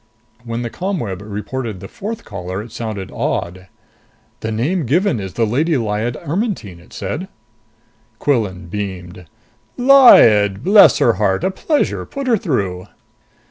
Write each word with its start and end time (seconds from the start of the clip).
When 0.43 0.63
the 0.63 0.71
ComWeb 0.71 1.19
reported 1.21 1.79
the 1.79 1.87
fourth 1.87 2.25
caller, 2.25 2.63
it 2.63 2.71
sounded 2.71 3.11
awed. 3.13 3.67
"The 4.39 4.51
name 4.51 4.87
given 4.87 5.19
is 5.19 5.33
the 5.33 5.45
Lady 5.45 5.77
Lyad 5.77 6.15
Ermetyne!" 6.27 6.79
it 6.79 6.91
said. 6.91 7.27
Quillan 8.17 8.67
beamed. 8.67 9.27
"Lyad? 9.77 10.63
Bless 10.63 10.97
her 10.97 11.13
heart! 11.13 11.43
A 11.43 11.51
pleasure. 11.51 12.03
Put 12.07 12.25
her 12.25 12.35
through." 12.37 12.87